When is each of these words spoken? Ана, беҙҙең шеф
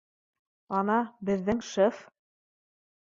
Ана, 0.77 0.95
беҙҙең 1.31 1.63
шеф 1.73 2.01